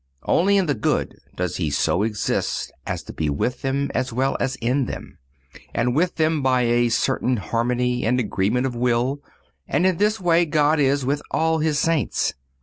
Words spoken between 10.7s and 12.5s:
is with all His Saints.